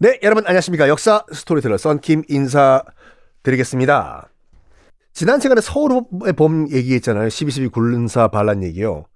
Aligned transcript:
네, 0.00 0.20
여러분 0.22 0.46
안녕하십니까. 0.46 0.88
역사 0.88 1.24
스토리텔러 1.32 1.76
썬킴 1.76 2.22
인사드리겠습니다. 2.28 4.28
지난 5.12 5.40
시간에 5.40 5.60
서울의 5.60 6.34
봄 6.36 6.70
얘기했잖아요. 6.70 7.26
12.12 7.26 7.72
굴른사 7.72 8.28
반란 8.28 8.62
얘기요. 8.62 9.06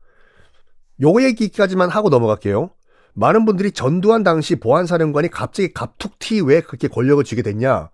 요거 1.00 1.22
얘기까지만 1.22 1.88
하고 1.88 2.08
넘어갈게요. 2.08 2.70
많은 3.14 3.44
분들이 3.44 3.70
전두환 3.70 4.24
당시 4.24 4.56
보안사령관이 4.56 5.28
갑자기 5.28 5.72
갑툭튀 5.72 6.40
왜 6.40 6.60
그렇게 6.60 6.88
권력을 6.88 7.22
쥐게 7.22 7.42
됐냐? 7.42 7.90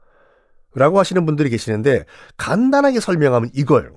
라고 0.75 0.99
하시는 0.99 1.27
분들이 1.27 1.51
계시는데 1.51 2.07
간단하게 2.39 3.01
설명하면 3.01 3.51
이걸 3.53 3.93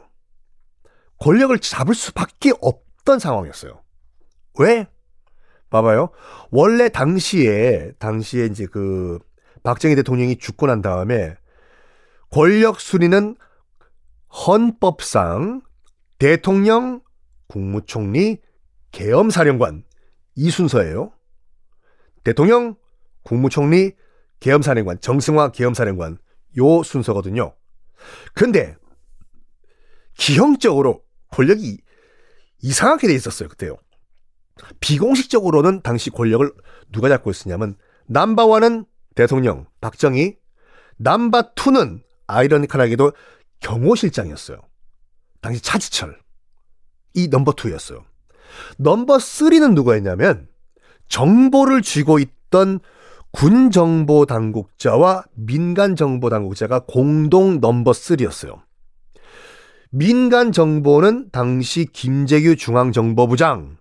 권력을 1.18 1.58
잡을 1.60 1.96
수밖에 1.96 2.52
없던 2.60 3.20
상황이었어요. 3.20 3.82
왜? 4.60 4.88
봐봐요. 5.72 6.10
원래 6.52 6.90
당시에, 6.90 7.94
당시에 7.98 8.46
이제 8.46 8.68
그, 8.68 9.18
박정희 9.64 9.96
대통령이 9.96 10.38
죽고 10.38 10.68
난 10.68 10.82
다음에 10.82 11.36
권력 12.30 12.80
순위는 12.80 13.36
헌법상 14.48 15.62
대통령, 16.20 17.02
국무총리, 17.48 18.38
계엄사령관 18.92 19.84
이 20.36 20.50
순서예요. 20.50 21.12
대통령, 22.24 22.76
국무총리, 23.24 23.94
계엄사령관, 24.40 25.00
정승화 25.02 25.52
계엄사령관 25.52 26.18
요 26.58 26.84
순서거든요. 26.84 27.54
근데 28.34 28.76
기형적으로 30.16 31.04
권력이 31.30 31.80
이상하게 32.62 33.08
돼 33.08 33.14
있었어요, 33.14 33.50
그때요. 33.50 33.78
비공식적으로는 34.80 35.82
당시 35.82 36.10
권력을 36.10 36.52
누가 36.92 37.10
잡고 37.10 37.32
있었냐면 37.32 37.76
남바원은 38.08 38.86
대통령 39.16 39.66
박정희, 39.82 40.38
남바 40.98 41.54
투는 41.56 42.04
아이러니컬하게도 42.28 43.12
경호실장이었어요. 43.60 44.60
당시 45.42 45.62
차지철. 45.62 46.20
이 47.14 47.28
넘버 47.28 47.54
투였어요. 47.54 48.04
넘버 48.78 49.20
쓰리는 49.20 49.74
누가였냐면 49.74 50.48
정보를 51.08 51.82
쥐고 51.82 52.20
있던 52.20 52.80
군 53.32 53.72
정보 53.72 54.26
당국자와 54.26 55.26
민간 55.34 55.96
정보 55.96 56.30
당국자가 56.30 56.82
공동 56.86 57.60
넘버 57.60 57.94
쓰리였어요. 57.94 58.62
민간 59.90 60.52
정보는 60.52 61.30
당시 61.32 61.86
김재규 61.86 62.56
중앙정보부장 62.56 63.78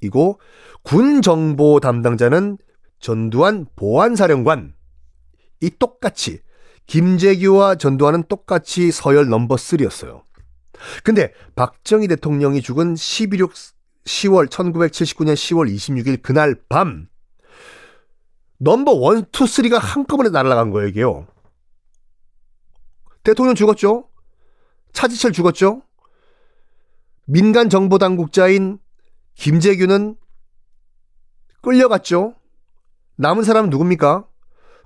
이고 0.00 0.40
군 0.82 1.22
정보 1.22 1.80
담당자는 1.80 2.58
전두환 3.00 3.66
보안사령관. 3.76 4.74
이 5.60 5.70
똑같이 5.78 6.40
김재규와 6.86 7.76
전두환은 7.76 8.24
똑같이 8.28 8.90
서열 8.90 9.28
넘버 9.28 9.56
3였어요. 9.56 10.22
근데 11.02 11.32
박정희 11.54 12.08
대통령이 12.08 12.62
죽은 12.62 12.96
11, 12.96 13.40
10월 14.04 14.48
1979년 14.48 15.34
10월 15.34 15.72
26일 15.72 16.22
그날 16.22 16.54
밤 16.68 17.08
넘버 18.58 18.92
1, 19.14 19.18
2, 19.18 19.22
3가 19.22 19.78
한꺼번에 19.78 20.30
날아간 20.30 20.70
거예요, 20.70 20.88
이게요. 20.88 21.26
대통령 23.22 23.54
죽었죠? 23.54 24.08
차지철 24.92 25.32
죽었죠? 25.32 25.82
민간 27.26 27.68
정보 27.68 27.98
당국자인 27.98 28.78
김재규는 29.38 30.16
끌려갔죠. 31.62 32.34
남은 33.16 33.44
사람은 33.44 33.70
누굽니까? 33.70 34.26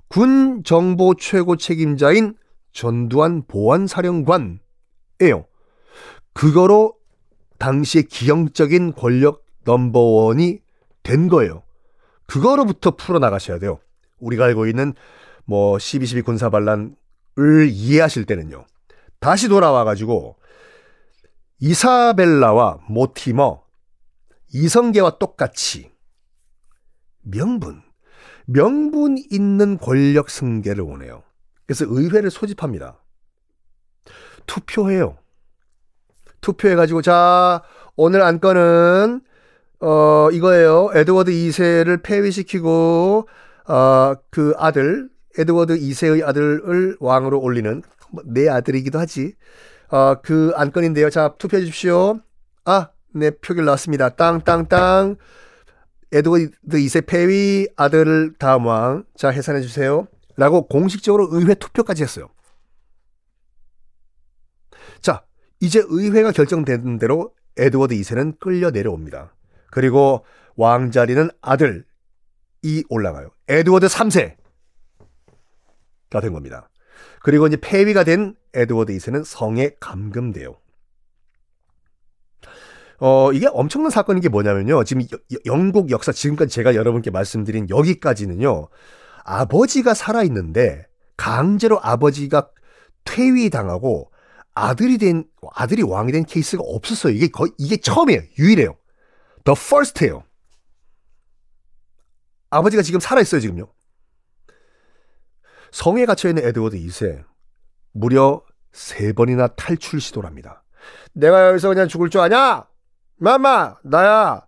군 0.07 0.63
정보 0.63 1.15
최고 1.15 1.57
책임자인 1.57 2.35
전두환 2.71 3.43
보안사령관이에요. 3.47 4.59
그거로 6.33 6.95
당시의 7.57 8.05
기형적인 8.05 8.93
권력 8.93 9.43
넘버원이 9.65 10.59
된 11.01 11.27
거예요. 11.29 11.63
그거로부터 12.27 12.91
풀어나가셔야 12.91 13.57
돼요. 13.59 13.79
우리가 14.19 14.45
알고 14.45 14.67
있는 14.67 14.93
뭐 15.45 15.77
12.12 15.77 16.25
군사반란을 16.25 16.95
이해하실 17.69 18.25
때는요. 18.25 18.65
다시 19.19 19.49
돌아와가지고 19.49 20.35
이사벨라와 21.59 22.79
모티머 22.87 23.62
이성계와 24.53 25.17
똑같이 25.17 25.91
명분, 27.23 27.81
명분 28.45 29.17
있는 29.31 29.77
권력 29.77 30.29
승계를 30.29 30.83
원해요. 30.83 31.23
그래서 31.65 31.85
의회를 31.87 32.29
소집합니다. 32.29 32.99
투표해요. 34.45 35.17
투표해가지고, 36.41 37.01
자, 37.01 37.63
오늘 37.95 38.21
안건은, 38.21 39.21
어, 39.79 40.29
이거예요. 40.31 40.91
에드워드 40.93 41.31
2세를 41.31 42.03
폐위시키고, 42.03 43.27
어, 43.67 44.13
그 44.29 44.53
아들, 44.57 45.09
에드워드 45.37 45.79
2세의 45.79 46.27
아들을 46.27 46.97
왕으로 46.99 47.39
올리는, 47.39 47.81
뭐, 48.11 48.23
내 48.25 48.49
아들이기도 48.49 48.99
하지. 48.99 49.35
어, 49.89 50.15
그 50.21 50.51
안건인데요. 50.55 51.09
자, 51.09 51.35
투표해 51.37 51.61
주십시오. 51.61 52.19
아, 52.65 52.89
네, 53.13 53.31
표결 53.31 53.65
나왔습니다. 53.65 54.09
땅땅땅. 54.09 55.17
에드워드 56.11 56.51
2세 56.67 57.05
폐위 57.05 57.67
아들 57.75 58.33
다음 58.37 58.65
왕. 58.65 59.03
자, 59.15 59.29
해산해 59.29 59.61
주세요. 59.61 60.07
라고 60.35 60.67
공식적으로 60.67 61.29
의회 61.31 61.53
투표까지 61.53 62.03
했어요. 62.03 62.27
자, 65.01 65.23
이제 65.59 65.81
의회가 65.85 66.31
결정된 66.31 66.97
대로 66.99 67.33
에드워드 67.57 67.95
2세는 67.95 68.39
끌려 68.39 68.71
내려옵니다. 68.71 69.35
그리고 69.71 70.25
왕 70.55 70.91
자리는 70.91 71.29
아들이 71.41 71.83
올라가요. 72.89 73.29
에드워드 73.47 73.87
3세가 73.87 74.35
된 76.21 76.33
겁니다. 76.33 76.69
그리고 77.21 77.47
이제 77.47 77.57
폐위가 77.57 78.03
된 78.03 78.35
에드워드 78.53 78.93
2세는 78.93 79.23
성에 79.23 79.71
감금돼요. 79.79 80.62
어, 83.05 83.33
이게 83.33 83.47
엄청난 83.51 83.91
사건인 83.91 84.21
게 84.21 84.29
뭐냐면요. 84.29 84.85
지금 84.85 85.05
영국 85.45 85.91
역사 85.91 86.13
지금까지 86.13 86.55
제가 86.55 86.73
여러분께 86.73 87.11
말씀드린 87.11 87.69
여기까지는요. 87.69 88.69
아버지가 89.25 89.93
살아있는데 89.93 90.87
강제로 91.17 91.81
아버지가 91.81 92.49
퇴위당하고 93.03 94.09
아들이 94.55 94.97
된, 94.97 95.25
아들이 95.51 95.81
왕이 95.81 96.13
된 96.13 96.23
케이스가 96.23 96.63
없었어요. 96.65 97.11
이게 97.11 97.27
거의, 97.27 97.51
이게 97.57 97.75
처음이에요. 97.75 98.21
유일해요. 98.39 98.77
The 99.43 99.57
first예요. 99.57 100.23
아버지가 102.51 102.83
지금 102.83 103.01
살아 103.01 103.19
있어요, 103.19 103.41
지금요. 103.41 103.67
성에 105.73 106.05
갇혀 106.05 106.29
있는 106.29 106.45
에드워드 106.45 106.77
2세. 106.77 107.25
무려 107.91 108.41
세 108.71 109.11
번이나 109.11 109.47
탈출 109.47 109.99
시도를 109.99 110.25
합니다. 110.25 110.63
내가 111.11 111.49
여기서 111.49 111.67
그냥 111.67 111.89
죽을 111.89 112.09
줄 112.09 112.21
아냐? 112.21 112.71
마마 113.23 113.77
나야 113.83 114.45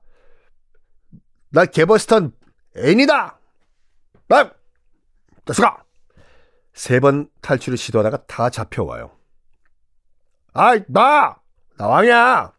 나 1.49 1.65
개버스턴 1.65 2.33
애인이다 2.75 3.39
나 4.27 4.51
다수가 5.45 5.83
세 6.73 6.99
번 6.99 7.29
탈출을 7.41 7.77
시도하다가 7.77 8.25
다 8.25 8.49
잡혀와요. 8.49 9.11
아이, 10.51 10.83
나! 10.89 11.37
나 11.77 11.87
왕이야! 11.87 12.51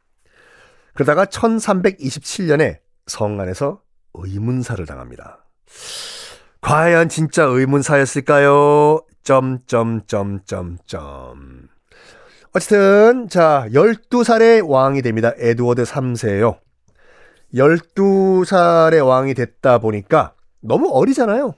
그러다가 0.95 1.27
1327년에 1.27 2.81
성안에서 3.07 3.83
의문사를 4.15 4.87
당합니다. 4.87 5.45
과연 6.63 7.11
진짜 7.11 7.45
의문사였을까요? 7.45 9.05
점점점점점. 9.23 10.79
어쨌든 12.57 13.29
자 13.29 13.69
12살의 13.71 14.67
왕이 14.67 15.03
됩니다. 15.03 15.31
에드워드 15.37 15.83
3세요. 15.83 16.59
12살의 17.53 19.07
왕이 19.07 19.35
됐다 19.35 19.77
보니까 19.77 20.33
너무 20.61 20.89
어리잖아요. 20.91 21.53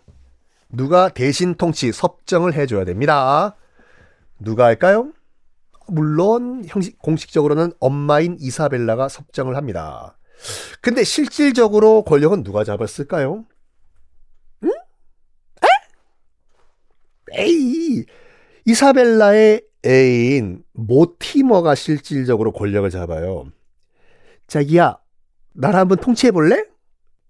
누가 0.70 1.08
대신 1.08 1.54
통치 1.54 1.92
섭정을 1.92 2.54
해줘야 2.54 2.84
됩니다. 2.84 3.54
누가 4.40 4.64
할까요? 4.64 5.12
물론 5.86 6.64
형식 6.66 6.98
공식적으로는 6.98 7.74
엄마인 7.78 8.36
이사벨라가 8.40 9.08
섭정을 9.08 9.54
합니다. 9.54 10.18
근데 10.80 11.04
실질적으로 11.04 12.02
권력은 12.02 12.42
누가 12.42 12.64
잡았을까요? 12.64 13.44
응? 14.64 14.70
에? 15.62 17.44
에이 17.44 18.04
이사벨라의 18.68 19.62
애인 19.86 20.62
모티머가 20.74 21.74
실질적으로 21.74 22.52
권력을 22.52 22.90
잡아요. 22.90 23.46
자기야, 24.46 24.98
나를 25.54 25.78
한번 25.78 25.96
통치해 25.96 26.30
볼래? 26.30 26.66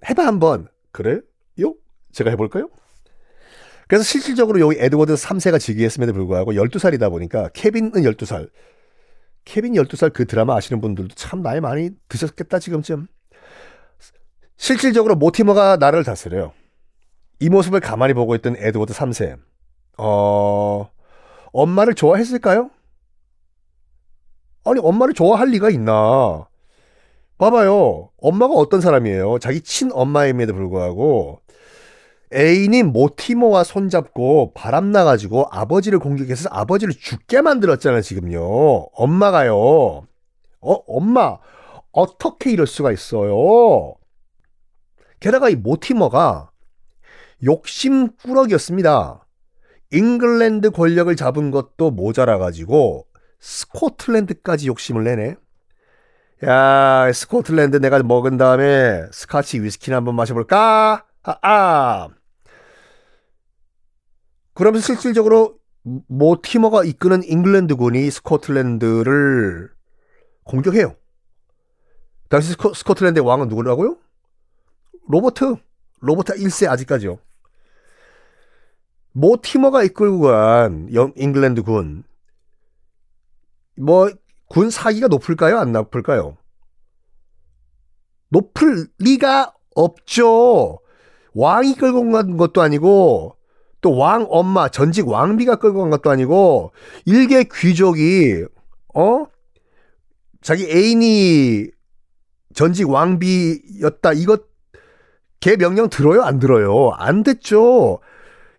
해봐 0.08 0.26
한번. 0.26 0.66
그래? 0.90 1.20
요? 1.60 1.74
제가 2.10 2.30
해볼까요? 2.30 2.68
그래서 3.86 4.02
실질적으로 4.02 4.58
여기 4.58 4.78
에드워드 4.80 5.14
3세가 5.14 5.60
즉위했음에도 5.60 6.12
불구하고 6.12 6.54
12살이다 6.54 7.08
보니까 7.08 7.50
케빈은 7.54 7.92
12살. 7.92 8.50
케빈 9.44 9.74
12살 9.74 10.12
그 10.12 10.26
드라마 10.26 10.56
아시는 10.56 10.80
분들도 10.80 11.14
참 11.14 11.42
나이 11.42 11.60
많이 11.60 11.90
드셨겠다 12.08 12.58
지금쯤. 12.58 13.06
실질적으로 14.56 15.14
모티머가 15.14 15.76
나를 15.76 16.02
다스려요. 16.02 16.52
이 17.38 17.48
모습을 17.48 17.78
가만히 17.78 18.12
보고 18.12 18.34
있던 18.34 18.56
에드워드 18.58 18.92
3세. 18.92 19.38
어... 19.98 20.90
엄마를 21.58 21.94
좋아했을까요? 21.94 22.70
아니, 24.64 24.80
엄마를 24.80 25.12
좋아할 25.12 25.48
리가 25.48 25.70
있나? 25.70 26.46
봐봐요. 27.36 28.10
엄마가 28.18 28.54
어떤 28.54 28.80
사람이에요? 28.80 29.38
자기 29.40 29.60
친엄마임에도 29.60 30.54
불구하고 30.54 31.40
애인이 32.32 32.82
모티모와 32.84 33.64
손잡고 33.64 34.52
바람나가지고 34.54 35.48
아버지를 35.50 35.98
공격해서 35.98 36.48
아버지를 36.52 36.94
죽게 36.94 37.40
만들었잖아요, 37.42 38.02
지금요. 38.02 38.40
엄마가요. 38.92 39.56
어, 40.60 40.72
엄마, 40.86 41.38
어떻게 41.90 42.52
이럴 42.52 42.66
수가 42.66 42.92
있어요? 42.92 43.94
게다가 45.20 45.48
이 45.48 45.56
모티머가 45.56 46.50
욕심꾸러기였습니다. 47.44 49.27
잉글랜드 49.90 50.70
권력을 50.70 51.14
잡은 51.16 51.50
것도 51.50 51.90
모자라 51.90 52.38
가지고 52.38 53.06
스코틀랜드까지 53.40 54.66
욕심을 54.68 55.04
내네. 55.04 55.36
야, 56.44 57.12
스코틀랜드 57.12 57.76
내가 57.78 58.02
먹은 58.02 58.36
다음에 58.36 59.06
스카치 59.12 59.60
위스키나 59.60 59.96
한번 59.96 60.14
마셔볼까? 60.14 61.04
아, 61.22 61.38
아. 61.42 62.08
그러면서 64.54 64.86
실질적으로 64.86 65.58
모티머가 65.82 66.84
이끄는 66.84 67.22
잉글랜드군이 67.24 68.10
스코틀랜드를 68.10 69.70
공격해요. 70.44 70.94
당시 72.28 72.50
스코, 72.52 72.74
스코틀랜드의 72.74 73.24
왕은 73.24 73.48
누구라고요? 73.48 73.96
로버트. 75.08 75.56
로버트 76.00 76.34
1세 76.34 76.68
아직까지요. 76.68 77.18
모티머가 79.12 79.82
이끌고 79.84 80.20
간 80.20 80.88
잉글랜드 81.16 81.62
군. 81.62 82.04
뭐, 83.76 84.10
군 84.48 84.70
사기가 84.70 85.08
높을까요? 85.08 85.58
안 85.58 85.72
높을까요? 85.72 86.36
높을 88.30 88.88
리가 88.98 89.54
없죠. 89.74 90.80
왕이 91.34 91.74
끌고 91.76 92.10
간 92.10 92.36
것도 92.36 92.60
아니고, 92.60 93.36
또 93.80 93.90
왕 93.96 94.26
엄마, 94.28 94.68
전직 94.68 95.06
왕비가 95.08 95.56
끌고 95.56 95.80
간 95.82 95.90
것도 95.90 96.10
아니고, 96.10 96.72
일개 97.04 97.44
귀족이, 97.44 98.44
어? 98.94 99.26
자기 100.42 100.64
애인이 100.70 101.68
전직 102.54 102.90
왕비였다. 102.90 104.12
이것, 104.14 104.42
걔 105.40 105.56
명령 105.56 105.88
들어요? 105.88 106.22
안 106.22 106.40
들어요? 106.40 106.90
안 106.96 107.22
됐죠. 107.22 108.00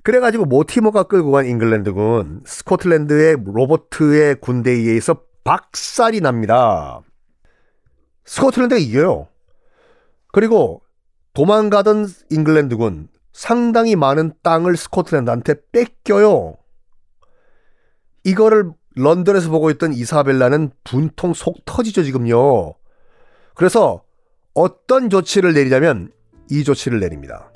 그래가지고 0.10 0.46
모티머가 0.46 1.04
끌고 1.04 1.30
간 1.30 1.46
잉글랜드군 1.46 2.42
스코틀랜드의 2.44 3.38
로버트의 3.46 4.40
군대에 4.42 4.74
의해서 4.74 5.22
박살이 5.44 6.20
납니다. 6.20 7.02
스코틀랜드가 8.26 8.80
이겨요. 8.80 9.28
그리고 10.32 10.82
도망가던 11.36 12.08
잉글랜드군 12.32 13.10
상당히 13.34 13.96
많은 13.96 14.34
땅을 14.42 14.78
스코틀랜드한테 14.78 15.54
뺏겨요. 15.72 16.58
이거를 18.24 18.72
런던에서 18.96 19.52
보고 19.52 19.70
있던 19.70 19.94
이사벨라는 19.94 20.72
분통 20.86 21.36
속 21.36 21.64
터지죠, 21.66 22.02
지금요. 22.02 22.74
그래서 23.54 24.04
어떤 24.56 25.12
조치를 25.12 25.54
내리자면 25.54 26.12
이 26.50 26.64
조치를 26.64 27.00
내립니다. 27.00 27.52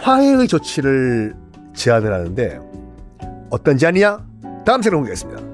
화해의 0.00 0.48
조치를 0.48 1.34
제안을 1.74 2.12
하는데 2.12 2.60
어떤 3.50 3.76
제안이냐? 3.78 4.18
다음 4.64 4.82
시간에 4.82 4.96
공개하겠습니다. 4.96 5.45